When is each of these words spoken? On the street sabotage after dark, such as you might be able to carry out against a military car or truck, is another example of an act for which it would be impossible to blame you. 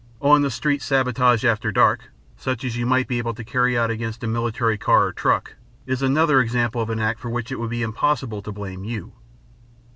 On 0.19 0.41
the 0.41 0.49
street 0.49 0.81
sabotage 0.81 1.45
after 1.45 1.71
dark, 1.71 2.09
such 2.35 2.63
as 2.63 2.75
you 2.75 2.87
might 2.87 3.07
be 3.07 3.19
able 3.19 3.35
to 3.35 3.43
carry 3.43 3.77
out 3.77 3.91
against 3.91 4.23
a 4.23 4.27
military 4.27 4.75
car 4.75 5.03
or 5.05 5.13
truck, 5.13 5.57
is 5.85 6.01
another 6.01 6.41
example 6.41 6.81
of 6.81 6.89
an 6.89 6.99
act 6.99 7.19
for 7.19 7.29
which 7.29 7.51
it 7.51 7.59
would 7.59 7.69
be 7.69 7.83
impossible 7.83 8.41
to 8.41 8.51
blame 8.51 8.83
you. 8.83 9.13